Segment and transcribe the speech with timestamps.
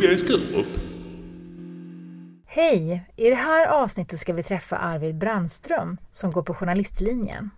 [0.00, 0.66] plugga i Skurup.
[2.46, 3.04] Hej!
[3.16, 7.50] I det här avsnittet ska vi träffa Arvid Brandström som går på journalistlinjen.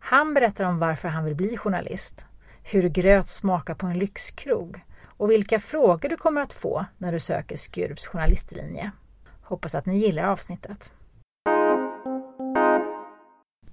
[0.00, 2.24] Han berättar om varför han vill bli journalist,
[2.62, 7.20] hur gröt smakar på en lyxkrog och vilka frågor du kommer att få när du
[7.20, 8.90] söker Skurups journalistlinje.
[9.42, 10.92] Hoppas att ni gillar avsnittet.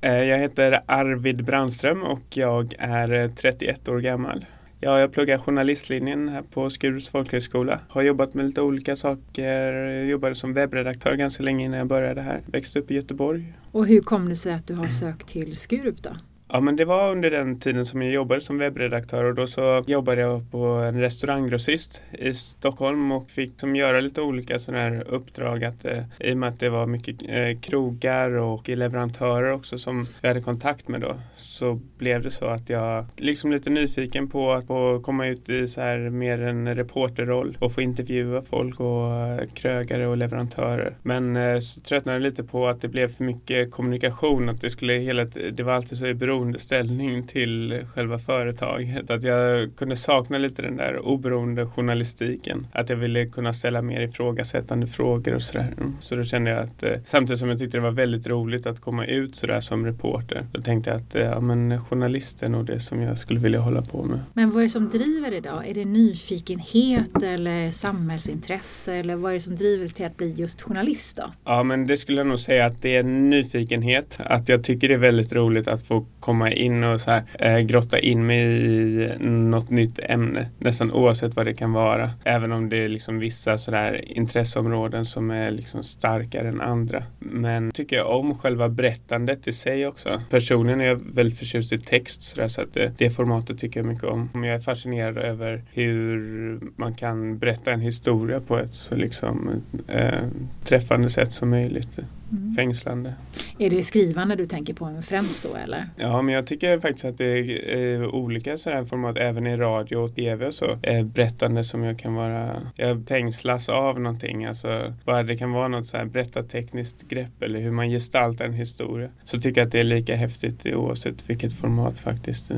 [0.01, 4.45] Eh, jag heter Arvid Brandström och jag är 31 år gammal.
[4.83, 7.79] Ja, jag pluggar journalistlinjen här på Skurups folkhögskola.
[7.89, 9.73] Har jobbat med lite olika saker.
[9.73, 12.41] Jag jobbade som webbredaktör ganska länge innan jag började här.
[12.45, 13.53] Växte upp i Göteborg.
[13.71, 16.09] Och hur kom det sig att du har sökt till Skurup då?
[16.53, 19.83] Ja men det var under den tiden som jag jobbade som webbredaktör och då så
[19.87, 25.03] jobbade jag på en restauranggrossist i Stockholm och fick som göra lite olika sådana här
[25.07, 29.77] uppdrag att eh, i och med att det var mycket eh, krogar och leverantörer också
[29.77, 34.27] som jag hade kontakt med då så blev det så att jag liksom lite nyfiken
[34.27, 38.79] på att få komma ut i så här mer en reporterroll och få intervjua folk
[38.79, 40.95] och eh, krögare och leverantörer.
[41.01, 44.69] Men eh, så tröttnade jag lite på att det blev för mycket kommunikation att det
[44.69, 49.09] skulle hela det var alltid så beroende beroendeställning till själva företaget.
[49.09, 52.67] Att jag kunde sakna lite den där oberoende journalistiken.
[52.71, 55.67] Att jag ville kunna ställa mer ifrågasättande frågor och sådär.
[55.99, 58.79] Så då kände jag att eh, samtidigt som jag tyckte det var väldigt roligt att
[58.79, 60.45] komma ut sådär som reporter.
[60.51, 63.59] Då tänkte jag att eh, ja, men journalist är nog det som jag skulle vilja
[63.59, 64.19] hålla på med.
[64.33, 65.67] Men vad är det som driver idag?
[65.67, 68.93] Är det nyfikenhet eller samhällsintresse?
[68.93, 71.23] Eller vad är det som driver till att bli just journalist då?
[71.45, 74.17] Ja men det skulle jag nog säga att det är nyfikenhet.
[74.19, 77.23] Att jag tycker det är väldigt roligt att få komma komma in och så här,
[77.39, 80.49] eh, grotta in mig i något nytt ämne.
[80.59, 82.11] Nästan oavsett vad det kan vara.
[82.23, 87.03] Även om det är liksom vissa sådär intresseområden som är liksom starkare än andra.
[87.19, 90.21] Men tycker jag om själva berättandet i sig också.
[90.29, 93.79] Personligen är jag väldigt förtjust i text så, där, så att det, det formatet tycker
[93.79, 94.29] jag mycket om.
[94.33, 100.21] Jag är fascinerad över hur man kan berätta en historia på ett så liksom eh,
[100.63, 101.99] träffande sätt som möjligt.
[102.31, 102.55] Mm.
[102.55, 103.13] Fängslande.
[103.59, 105.89] Är det skrivande du tänker på främst då eller?
[105.95, 109.95] Ja men jag tycker faktiskt att det är eh, olika sådana format även i radio
[109.95, 110.79] och tv och så.
[110.83, 114.45] Eh, berättande som jag kan vara, jag fängslas av någonting.
[114.45, 118.53] Alltså bara det kan vara något så här berättartekniskt grepp eller hur man gestaltar en
[118.53, 119.09] historia.
[119.25, 122.51] Så tycker jag att det är lika häftigt oavsett vilket format faktiskt.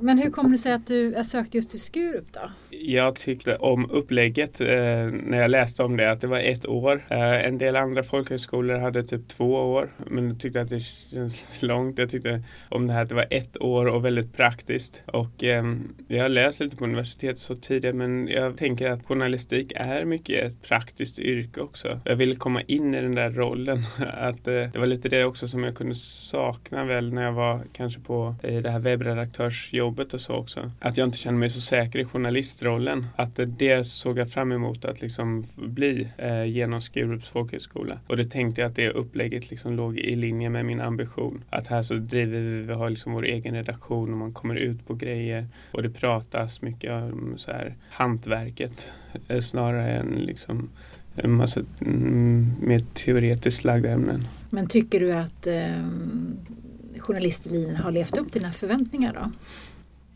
[0.00, 2.69] Men hur kommer det sig att du sökte just till Skurup då?
[2.82, 4.66] Jag tyckte om upplägget eh,
[5.12, 7.06] när jag läste om det, att det var ett år.
[7.10, 11.62] Eh, en del andra folkhögskolor hade typ två år, men jag tyckte att det känns
[11.62, 11.98] långt.
[11.98, 15.02] Jag tyckte om det här att det var ett år och väldigt praktiskt.
[15.06, 15.64] Och eh,
[16.08, 20.44] jag har läst lite på universitetet så tidigare, men jag tänker att journalistik är mycket
[20.44, 22.00] ett praktiskt yrke också.
[22.04, 23.78] Jag ville komma in i den där rollen.
[24.14, 27.60] att eh, Det var lite det också som jag kunde sakna väl när jag var
[27.72, 30.70] kanske på eh, det här webbredaktörsjobbet och så också.
[30.80, 32.69] Att jag inte kände mig så säker i journalistrollen.
[33.16, 38.00] Att det såg jag fram emot att liksom bli eh, genom Skurups folkhögskola.
[38.06, 41.44] Och det tänkte jag att det upplägget liksom låg i linje med min ambition.
[41.50, 44.86] Att här så driver vi, vi har liksom vår egen redaktion och man kommer ut
[44.86, 45.46] på grejer.
[45.72, 48.88] Och det pratas mycket om så här hantverket
[49.28, 50.70] eh, snarare än liksom
[51.14, 54.26] en massa mm, mer teoretiskt lagda ämnen.
[54.50, 55.84] Men tycker du att eh,
[56.98, 59.30] journalistlinjen har levt upp till dina förväntningar då?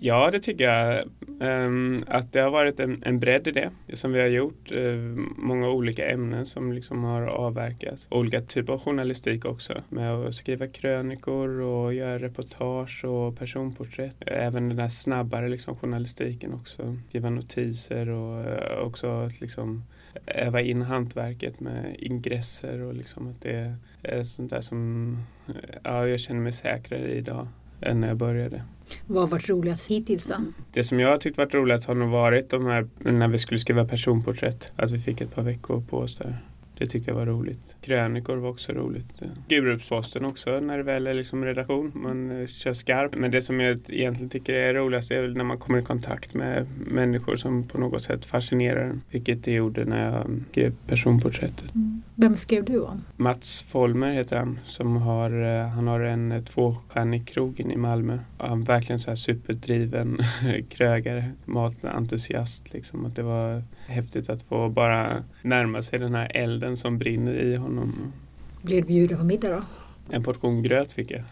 [0.07, 1.05] Ja, det tycker jag.
[1.41, 4.73] Um, att det har varit en, en bredd i det som vi har gjort.
[4.73, 8.07] Uh, många olika ämnen som liksom har avverkats.
[8.11, 9.83] Olika typer av journalistik också.
[9.89, 14.17] Med att skriva krönikor och göra reportage och personporträtt.
[14.27, 16.97] Även den här snabbare liksom, journalistiken också.
[17.09, 19.85] Skriva notiser och uh, också att liksom
[20.27, 25.13] öva in hantverket med ingresser och liksom att det är eh, sånt där som
[25.49, 27.49] eh, ja, jag känner mig säkrare i idag
[27.85, 28.63] än när jag började.
[29.07, 30.35] Vad har varit roligast hittills då?
[30.73, 33.61] Det som jag har tyckt varit roligast har nog varit de här när vi skulle
[33.61, 34.71] skriva personporträtt.
[34.77, 36.39] Att vi fick ett par veckor på oss där.
[36.79, 37.77] Det tyckte jag var roligt.
[37.81, 39.23] Krönikor var också roligt.
[39.47, 41.93] Skurupsposten också när det väl är liksom redaktion.
[41.95, 43.15] Man eh, kör skarpt.
[43.17, 46.35] Men det som jag egentligen tycker är roligast är väl när man kommer i kontakt
[46.35, 49.03] med människor som på något sätt fascinerar en.
[49.11, 51.75] Vilket det gjorde när jag skrev personporträttet.
[51.75, 52.03] Mm.
[52.15, 53.05] Vem skrev du om?
[53.17, 54.59] Mats Folmer heter han.
[54.65, 58.19] Som har, eh, han har en tvåstjärnig krogen i Malmö.
[58.39, 60.19] Han verkligen så här superdriven
[60.69, 62.73] krögare, matentusiast.
[62.73, 63.07] Liksom.
[63.07, 67.57] Att det var häftigt att få bara närma sig den här elden som brinner i
[67.57, 68.13] honom.
[68.63, 69.63] Blir du bjuden på middag då?
[70.11, 71.23] En portion gröt fick jag.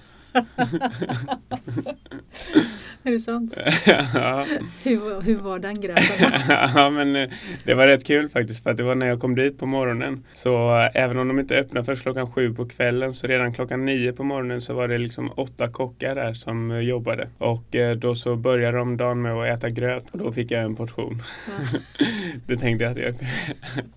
[3.03, 3.55] Är det sant?
[4.15, 4.47] ja.
[4.85, 6.33] hur, hur var den gröten?
[6.75, 7.31] ja, men eh,
[7.65, 10.25] det var rätt kul faktiskt för att det var när jag kom dit på morgonen.
[10.35, 13.85] Så äh, även om de inte öppnade först klockan sju på kvällen så redan klockan
[13.85, 17.29] nio på morgonen så var det liksom åtta kockar där som äh, jobbade.
[17.39, 20.77] Och då så började de dagen med att äta gröt och då fick jag en
[20.77, 21.23] portion.
[21.47, 21.79] Ja.
[22.47, 23.15] det tänkte jag att jag,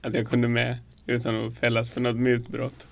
[0.01, 2.87] att jag kunde med utan att fällas för något mutbrott.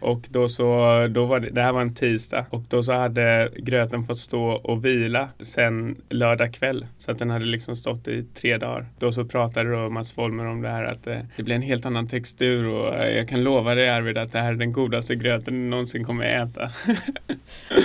[0.00, 3.50] Och då så, då var det, det här var en tisdag och då så hade
[3.56, 6.86] gröten fått stå och vila sen lördag kväll.
[6.98, 8.86] Så att den hade liksom stått i tre dagar.
[8.98, 11.62] Då så pratade då Mats Wolmer om det här att det, eh, det blir en
[11.62, 14.72] helt annan textur och eh, jag kan lova dig Arvid att det här är den
[14.72, 16.70] godaste gröten du någonsin kommer äta.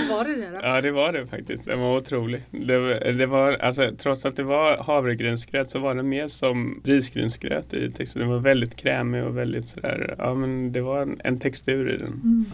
[0.09, 0.59] Var det det då?
[0.63, 1.65] Ja det var det faktiskt.
[1.65, 2.41] Den var otrolig.
[2.51, 7.73] Det, det var, alltså, trots att det var havregrynsgröt så var den mer som risgrynsgröt
[7.73, 8.27] i texturen.
[8.27, 11.97] Den var väldigt krämig och väldigt sådär, ja men det var en, en textur i
[11.97, 12.21] den.
[12.23, 12.45] Mm.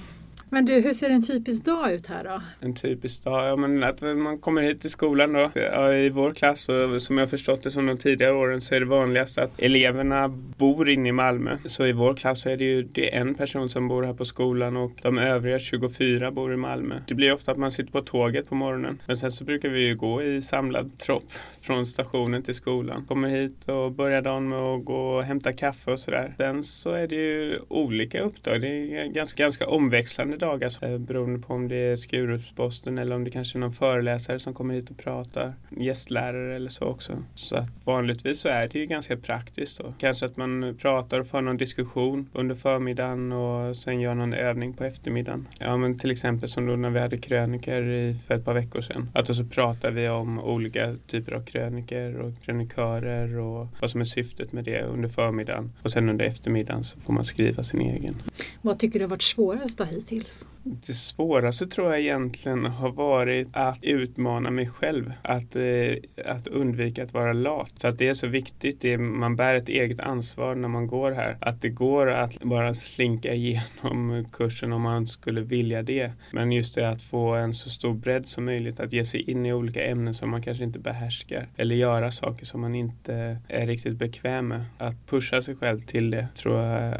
[0.49, 2.41] Men du, hur ser en typisk dag ut här då?
[2.59, 3.47] En typisk dag?
[3.47, 5.51] Ja men att man kommer hit till skolan då.
[5.53, 8.79] Ja, I vår klass och som jag förstått det som de tidigare åren så är
[8.79, 10.27] det vanligast att eleverna
[10.57, 11.57] bor inne i Malmö.
[11.65, 14.25] Så i vår klass är det ju det är en person som bor här på
[14.25, 16.95] skolan och de övriga 24 bor i Malmö.
[17.07, 19.01] Det blir ofta att man sitter på tåget på morgonen.
[19.05, 21.31] Men sen så brukar vi ju gå i samlad tropp
[21.61, 23.05] från stationen till skolan.
[23.05, 26.33] Kommer hit och börjar dagen med att gå och hämta kaffe och sådär.
[26.37, 28.61] Sen så är det ju olika uppdrag.
[28.61, 33.23] Det är ganska, ganska omväxlande dagar eh, beroende på om det är Skurupsposten eller om
[33.23, 35.53] det kanske är någon föreläsare som kommer hit och pratar.
[35.69, 37.23] Gästlärare eller så också.
[37.35, 39.77] Så att vanligtvis så är det ju ganska praktiskt.
[39.77, 39.93] Då.
[39.97, 44.73] Kanske att man pratar och för någon diskussion under förmiddagen och sen gör någon övning
[44.73, 45.47] på eftermiddagen.
[45.59, 49.09] Ja men till exempel som då när vi hade kröniker för ett par veckor sedan.
[49.13, 54.01] Att då så pratar vi om olika typer av kröniker och krönikörer och vad som
[54.01, 55.73] är syftet med det under förmiddagen.
[55.83, 58.15] Och sen under eftermiddagen så får man skriva sin egen.
[58.61, 60.24] Vad tycker du har varit svårast hittills?
[60.25, 60.54] Cheers.
[60.67, 65.13] Det svåraste tror jag egentligen har varit att utmana mig själv.
[65.21, 65.95] Att, eh,
[66.25, 67.71] att undvika att vara lat.
[67.77, 68.81] För att det är så viktigt.
[68.81, 71.37] Det är, man bär ett eget ansvar när man går här.
[71.41, 76.11] Att det går att bara slinka igenom kursen om man skulle vilja det.
[76.31, 78.79] Men just det att få en så stor bredd som möjligt.
[78.79, 81.47] Att ge sig in i olika ämnen som man kanske inte behärskar.
[81.57, 84.65] Eller göra saker som man inte är riktigt bekväm med.
[84.77, 86.95] Att pusha sig själv till det tror jag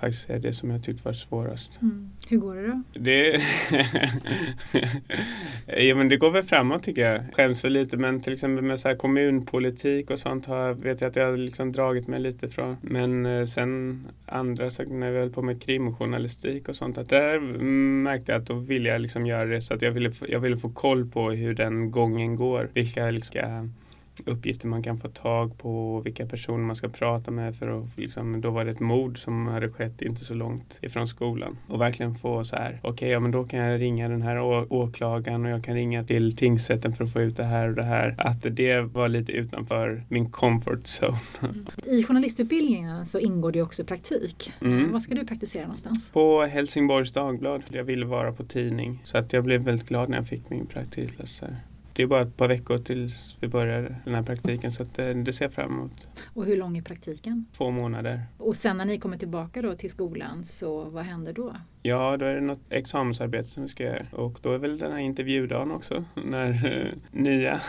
[0.00, 1.82] faktiskt är det som jag tyckt varit svårast.
[1.82, 2.10] Mm.
[2.28, 2.82] Hur går det då?
[3.06, 3.40] Det,
[5.86, 7.22] ja, men det går väl framåt tycker jag.
[7.32, 11.08] Skäms väl lite men till exempel med så här kommunpolitik och sånt har, vet jag
[11.08, 12.76] att jag har liksom dragit mig lite från.
[12.80, 16.98] Men eh, sen andra saker när vi höll på med krimjournalistik och sånt.
[16.98, 17.40] Att där
[18.02, 20.56] märkte jag att då ville jag liksom göra det så att jag ville, jag ville
[20.56, 22.70] få koll på hur den gången går.
[22.74, 23.74] Vilka liksom,
[24.26, 28.40] uppgifter man kan få tag på vilka personer man ska prata med för att liksom,
[28.40, 32.14] då var det ett mord som hade skett inte så långt ifrån skolan och verkligen
[32.14, 34.42] få så här okej okay, ja men då kan jag ringa den här
[34.72, 37.82] åklagaren och jag kan ringa till tingsrätten för att få ut det här och det
[37.82, 41.18] här att det var lite utanför min comfort zone.
[41.42, 41.66] Mm.
[41.84, 44.52] I journalistutbildningen så ingår det också praktik.
[44.60, 44.92] Mm.
[44.92, 46.10] Vad ska du praktisera någonstans?
[46.10, 47.62] På Helsingborgs Dagblad.
[47.68, 50.66] Jag ville vara på tidning så att jag blev väldigt glad när jag fick min
[50.66, 51.56] praktikplats där
[51.96, 55.32] det är bara ett par veckor tills vi börjar den här praktiken så det, det
[55.32, 56.06] ser jag fram emot.
[56.34, 57.46] Och hur lång är praktiken?
[57.56, 58.22] Två månader.
[58.38, 61.56] Och sen när ni kommer tillbaka då till skolan så vad händer då?
[61.82, 64.92] Ja, då är det något examensarbete som vi ska göra och då är väl den
[64.92, 67.60] här intervjudagen också när eh, nya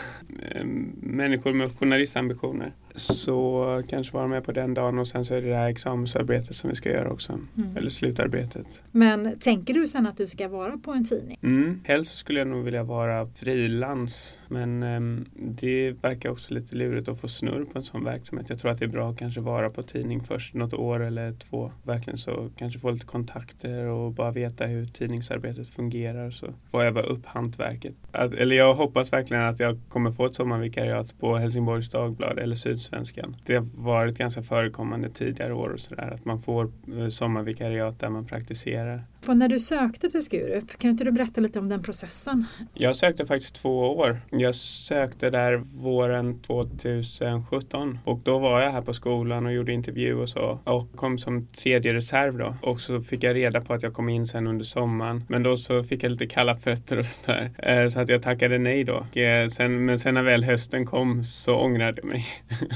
[0.50, 0.64] eh,
[1.00, 5.48] människor med journalistambitioner så kanske vara med på den dagen och sen så är det
[5.48, 7.32] det här examensarbetet som vi ska göra också.
[7.32, 7.76] Mm.
[7.76, 8.82] Eller slutarbetet.
[8.90, 11.38] Men tänker du sen att du ska vara på en tidning?
[11.42, 11.80] Mm.
[11.84, 17.20] Helst skulle jag nog vilja vara frilans men um, det verkar också lite lurigt att
[17.20, 18.50] få snurr på en sån verksamhet.
[18.50, 21.32] Jag tror att det är bra att kanske vara på tidning först något år eller
[21.32, 21.72] två.
[21.82, 26.90] Verkligen så kanske få lite kontakter och bara veta hur tidningsarbetet fungerar så får jag
[26.90, 27.94] öva upp hantverket.
[28.12, 32.56] Att, eller jag hoppas verkligen att jag kommer få ett sommarvikariat på Helsingborgs Dagblad eller
[32.88, 33.36] Sydsvenskan.
[33.46, 38.08] Det har varit ganska förekommande tidigare år och sådär att man får eh, sommarvikariat där
[38.08, 39.02] man praktiserar.
[39.20, 42.44] På när du sökte till Skurup, kan inte du berätta lite om den processen?
[42.74, 44.20] Jag sökte faktiskt två år.
[44.30, 50.14] Jag sökte där våren 2017 och då var jag här på skolan och gjorde intervju
[50.14, 53.82] och så och kom som tredje reserv då och så fick jag reda på att
[53.82, 57.06] jag kom in sen under sommaren men då så fick jag lite kalla fötter och
[57.06, 59.20] sådär eh, så att jag tackade nej då.
[59.20, 62.26] Eh, sen, men sen när väl hösten kom så ångrade jag mig.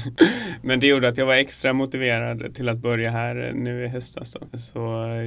[0.61, 4.31] men det gjorde att jag var extra motiverad till att börja här nu i höstas
[4.31, 4.57] då.
[4.57, 4.79] Så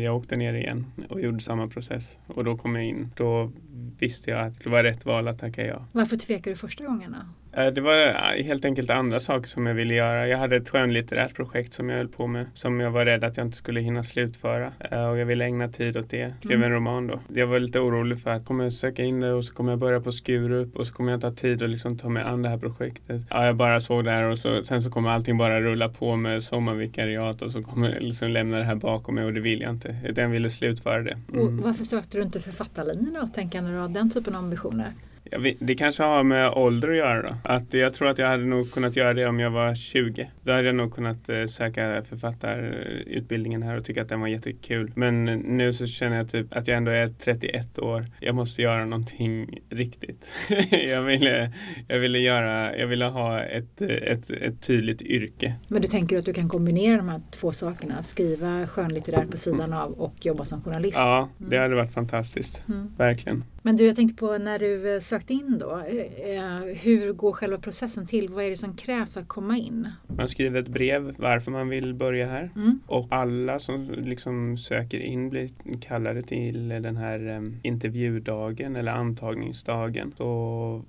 [0.03, 3.11] jag åkte ner igen och gjorde samma process och då kom jag in.
[3.17, 3.53] Då
[3.99, 5.87] visste jag att det var rätt val att tacka ja.
[5.93, 7.19] Varför tvekade du första gången då?
[7.57, 10.29] Eh, det var helt enkelt andra saker som jag ville göra.
[10.29, 13.37] Jag hade ett skönlitterärt projekt som jag höll på med som jag var rädd att
[13.37, 16.35] jag inte skulle hinna slutföra eh, och jag ville ägna tid åt det.
[16.39, 16.67] Skrev mm.
[16.67, 17.21] en roman då.
[17.35, 19.79] Jag var lite orolig för att kommer jag söka in det och så kommer jag
[19.79, 22.43] börja på Skurup och så kommer jag inte ha tid att liksom ta mig an
[22.43, 23.23] det här projektet.
[23.31, 26.17] Ja, jag bara såg det här och så, sen så kommer allting bara rulla på
[26.17, 29.61] med sommarvikariat och så kommer jag liksom lämna det här bakom mig och det vill
[29.61, 29.97] jag inte.
[30.05, 31.19] Utan jag ville slutföra det.
[31.33, 31.63] Mm.
[31.63, 33.29] Varför sökte du inte författarlinjen då?
[33.35, 34.93] Tänker jag när du har den typen av ambitioner?
[35.39, 37.37] Vet, det kanske har med ålder att göra då.
[37.45, 40.31] Att jag tror att jag hade nog kunnat göra det om jag var 20.
[40.43, 44.93] Då hade jag nog kunnat eh, söka författarutbildningen här och tycka att den var jättekul.
[44.95, 48.07] Men nu så känner jag typ att jag ändå är 31 år.
[48.21, 50.31] Jag måste göra någonting riktigt.
[50.71, 51.53] jag, ville,
[51.89, 55.55] jag ville göra, jag ville ha ett, ett, ett tydligt yrke.
[55.69, 58.03] Men du tänker att du kan kombinera de här två sakerna?
[58.03, 60.99] Skriva skönlitterärt på sidan av och jobba som journalist?
[60.99, 62.63] Ja, det hade varit fantastiskt.
[62.69, 62.93] Mm.
[62.97, 63.45] Verkligen.
[63.67, 65.71] Men du, jag tänkte på när du eh, sökte in då.
[65.71, 68.29] Eh, hur går själva processen till?
[68.29, 69.89] Vad är det som krävs för att komma in?
[70.07, 72.51] Man skriver ett brev varför man vill börja här.
[72.57, 72.81] Mm.
[72.87, 80.15] Och alla som liksom söker in blir kallade till den här intervjudagen eller antagningsdagen.
[80.17, 80.25] Så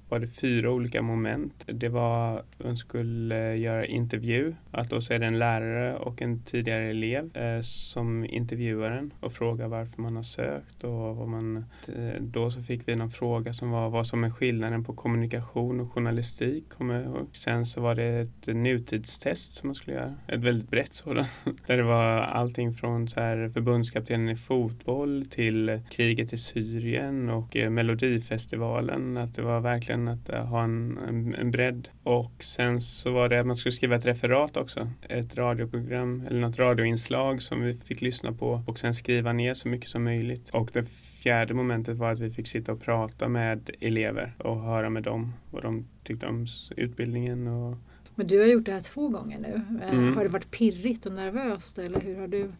[0.09, 1.63] var det fyra olika moment.
[1.65, 4.55] Det var att man skulle göra intervju.
[4.71, 9.13] Att då så är det en lärare och en tidigare elev eh, som intervjuar en
[9.19, 13.09] och frågar varför man har sökt och vad man eh, då så fick vi någon
[13.09, 16.65] fråga som var vad som är skillnaden på kommunikation och journalistik.
[16.77, 20.15] Och sen så var det ett nutidstest som man skulle göra.
[20.27, 21.45] Ett väldigt brett sådant.
[21.67, 27.55] Där det var allting från så här förbundskaptenen i fotboll till kriget i Syrien och
[27.55, 29.17] eh, Melodifestivalen.
[29.17, 31.87] Att det var verkligen att eh, ha en, en bredd.
[32.03, 34.89] Och sen så var det att man skulle skriva ett referat också.
[35.09, 39.67] Ett radioprogram eller något radioinslag som vi fick lyssna på och sen skriva ner så
[39.67, 40.49] mycket som möjligt.
[40.49, 40.83] Och det
[41.23, 45.33] fjärde momentet var att vi fick sitta och prata med elever och höra med dem
[45.51, 47.47] vad de tyckte om utbildningen.
[47.47, 47.77] Och...
[48.15, 49.61] Men du har gjort det här två gånger nu.
[49.83, 50.17] Eh, mm.
[50.17, 52.51] Har det varit pirrigt och nervöst eller hur har du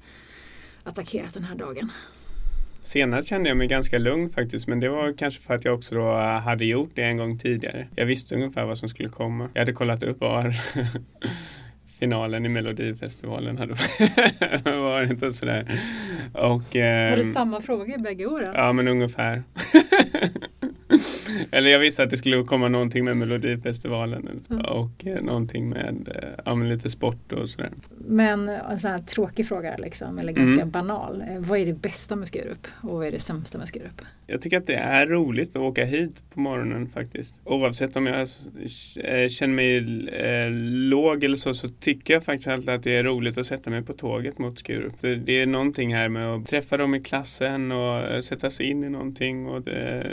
[0.84, 1.92] attackerat den här dagen?
[2.84, 5.96] Senast kände jag mig ganska lugn faktiskt men det var kanske för att jag också
[5.96, 7.88] då hade gjort det en gång tidigare.
[7.96, 9.50] Jag visste ungefär vad som skulle komma.
[9.54, 10.56] Jag hade kollat upp var
[12.00, 13.76] finalen i Melodifestivalen hade
[14.80, 15.82] varit och sådär.
[16.34, 18.52] Och, eh, var det samma frågor bägge åren?
[18.56, 19.44] Ja men ungefär.
[21.52, 24.66] Eller jag visste att det skulle komma någonting med Melodifestivalen mm.
[24.66, 26.10] och eh, någonting med
[26.46, 27.70] eh, lite sport och sådär.
[28.08, 30.72] Men en sån här tråkig fråga liksom, eller ganska mm.
[30.72, 31.24] banal.
[31.30, 34.02] Eh, vad är det bästa med Skurup och vad är det sämsta med Skurup?
[34.30, 37.40] Jag tycker att det är roligt att åka hit på morgonen faktiskt.
[37.44, 39.78] Oavsett om jag eh, känner mig
[40.10, 40.52] eh,
[40.90, 43.84] låg eller så, så tycker jag faktiskt alltid att det är roligt att sätta mig
[43.84, 44.94] på tåget mot Skurup.
[45.02, 48.66] Det, det är någonting här med att träffa dem i klassen och eh, sätta sig
[48.66, 49.64] in i någonting och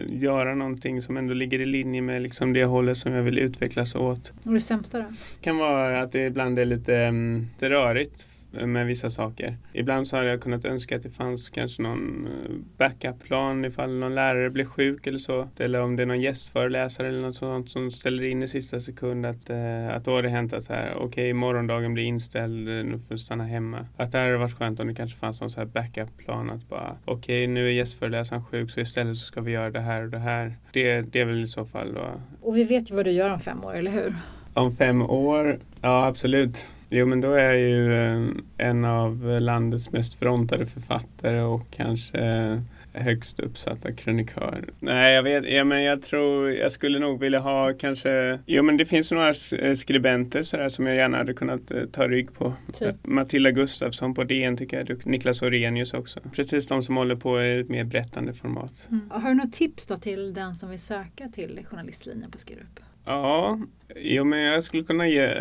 [0.09, 3.94] göra någonting som ändå ligger i linje med liksom det hållet som jag vill utvecklas
[3.94, 4.33] åt.
[4.44, 5.06] Och det sämsta då?
[5.40, 8.26] kan vara att det ibland är lite, um, lite rörigt
[8.66, 9.56] med vissa saker.
[9.73, 14.14] Ibland så hade jag kunnat önska att det fanns kanske någon eh, backup-plan ifall någon
[14.14, 15.49] lärare blir sjuk eller så.
[15.58, 19.26] Eller om det är någon gästföreläsare eller något sånt som ställer in i sista sekund
[19.26, 22.68] att, eh, att då har det hänt att så här, okej okay, morgondagen blir inställd,
[22.68, 23.87] eh, nu får du stanna hemma.
[23.96, 26.96] Att det hade varit skönt om det kanske fanns någon så här backup-plan att bara
[27.04, 30.11] okej okay, nu är gästföreläsaren sjuk så istället så ska vi göra det här och
[30.11, 30.56] det här.
[30.73, 32.20] Det, det är väl i så fall då.
[32.40, 34.14] Och vi vet ju vad du gör om fem år, eller hur?
[34.54, 35.58] Om fem år?
[35.80, 36.66] Ja, absolut.
[36.96, 42.18] Jo, men då är jag ju eh, en av landets mest frontade författare och kanske
[42.18, 42.58] eh,
[42.92, 44.64] högst uppsatta krönikör.
[44.80, 48.76] Nej, jag vet, ja, men jag tror jag skulle nog vilja ha kanske, jo men
[48.76, 52.52] det finns några eh, skribenter sådär som jag gärna hade kunnat ta rygg på.
[52.72, 52.96] Typ.
[53.02, 56.20] Matilda Gustafsson på DN tycker jag, Niklas Orenius också.
[56.32, 58.88] Precis de som håller på i ett mer berättande format.
[58.90, 59.10] Mm.
[59.10, 62.80] Har du något tips då till den som vill söka till journalistlinjen på Skurup?
[63.04, 63.58] Ja,
[63.96, 65.34] jo, men jag skulle kunna ge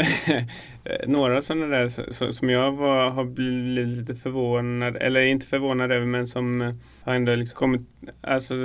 [1.07, 6.27] några sådana där som jag var, har blivit lite förvånad, eller inte förvånad över, men
[6.27, 7.81] som har ändå liksom kommit,
[8.21, 8.55] alltså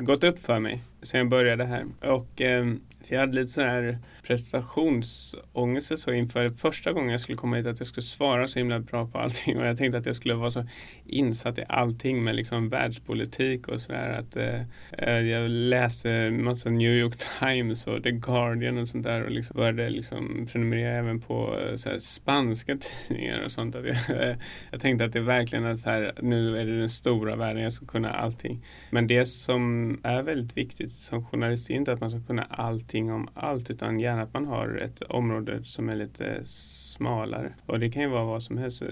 [0.00, 1.84] gått upp för mig sen jag började här.
[2.00, 7.38] Och ehm, för jag hade lite sådär här prestationsångest så inför första gången jag skulle
[7.38, 10.06] komma hit att jag skulle svara så himla bra på allting och jag tänkte att
[10.06, 10.64] jag skulle vara så
[11.06, 14.60] insatt i allting med liksom världspolitik och sådär att eh,
[14.92, 19.56] eh, jag läste massa New York Times och The Guardian och sånt där och liksom
[19.56, 22.78] började liksom prenumerera även på eh, så här, spanska
[23.08, 23.74] tidningar och sånt.
[23.74, 24.36] Att jag, eh,
[24.70, 27.72] jag tänkte att det verkligen är så här, nu är det den stora världen, jag
[27.72, 28.64] ska kunna allting.
[28.90, 33.12] Men det som är väldigt viktigt som journalist är inte att man ska kunna allting
[33.12, 37.54] om allt utan gärna att man har ett område som är lite smalare.
[37.66, 38.82] Och det kan ju vara vad som helst,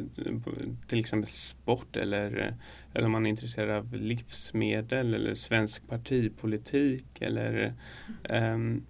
[0.87, 2.54] till exempel sport eller,
[2.95, 7.75] eller om man är intresserad av livsmedel eller svensk partipolitik eller
[8.28, 8.83] um,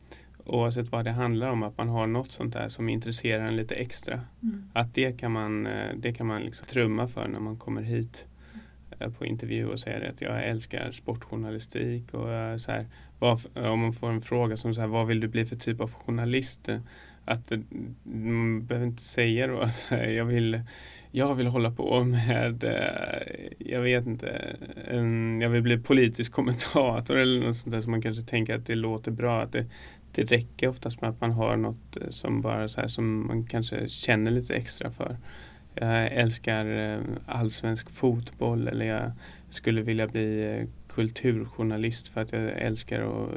[0.45, 3.75] oavsett vad det handlar om, att man har något sånt där som intresserar en lite
[3.75, 4.21] extra.
[4.43, 4.71] Mm.
[4.73, 8.27] Att det kan man, eh, det kan man liksom trumma för när man kommer hit
[8.99, 12.87] eh, på intervju och säger att jag älskar sportjournalistik och eh, så här,
[13.33, 15.81] Eh, om man får en fråga som så här, vad vill du bli för typ
[15.81, 16.69] av journalist?
[16.69, 16.79] Eh,
[17.25, 17.59] att eh,
[18.03, 20.61] man behöver inte säga då att jag vill
[21.11, 22.65] jag vill hålla på med,
[23.59, 24.57] jag vet inte,
[25.41, 28.75] jag vill bli politisk kommentator eller något sånt där som man kanske tänker att det
[28.75, 29.43] låter bra.
[29.43, 29.67] Att det,
[30.13, 33.89] det räcker oftast med att man har något som bara så här som man kanske
[33.89, 35.17] känner lite extra för.
[35.75, 39.13] Jag älskar allsvensk fotboll eller jag
[39.51, 43.29] skulle vilja bli kulturjournalist för att jag älskar och,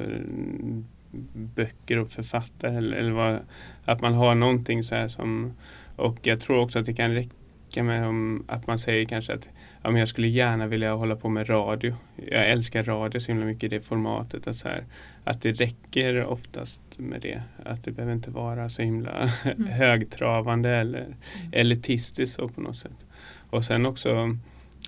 [1.34, 2.78] böcker och författare.
[2.78, 3.40] Eller, eller vad,
[3.86, 5.54] att man har någonting så här som
[5.98, 9.50] och jag tror också att det kan räcka med om, att man säger kanske att
[9.84, 11.96] ja, men jag skulle gärna vilja hålla på med radio.
[12.16, 14.48] Jag älskar radio så himla mycket i det formatet.
[14.48, 14.84] Att, så här,
[15.24, 17.42] att det räcker oftast med det.
[17.66, 19.68] Att det behöver inte vara så himla mm.
[19.68, 21.16] högtravande eller mm.
[21.52, 23.06] elitistiskt så på något sätt.
[23.50, 24.38] Och sen också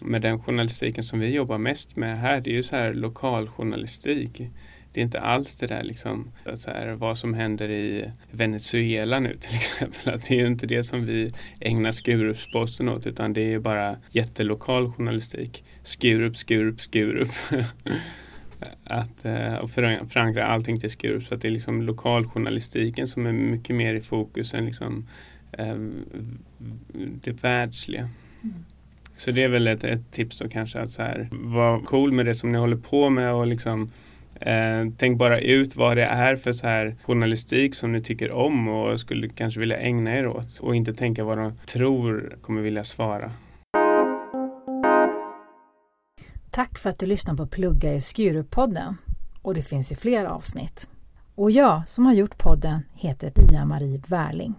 [0.01, 4.41] med den journalistiken som vi jobbar mest med här, det är ju så här lokaljournalistik.
[4.94, 9.38] Det är inte alls det där liksom, så här, vad som händer i Venezuela nu
[9.38, 10.13] till exempel.
[10.13, 13.98] Att det är ju inte det som vi ägnar Skurupsposten åt utan det är bara
[14.12, 15.63] jättelokal journalistik.
[15.84, 17.29] Skurup, Skurup, Skurup.
[18.84, 21.24] att eh, och förankra allting till Skurup.
[21.24, 25.08] Så att det är liksom lokaljournalistiken som är mycket mer i fokus än liksom,
[25.51, 25.77] eh,
[27.24, 28.10] det världsliga.
[28.44, 28.65] Mm.
[29.20, 32.26] Så det är väl ett, ett tips då kanske att så här, vara cool med
[32.26, 33.90] det som ni håller på med och liksom
[34.42, 38.68] eh, tänk bara ut vad det är för så här journalistik som ni tycker om
[38.68, 42.84] och skulle kanske vilja ägna er åt och inte tänka vad de tror kommer vilja
[42.84, 43.32] svara.
[46.52, 48.96] Tack för att du lyssnar på Plugga i Skurup-podden.
[49.42, 50.90] Och det finns ju fler avsnitt.
[51.36, 54.56] Och jag som har gjort podden heter Pia-Marie Wärling.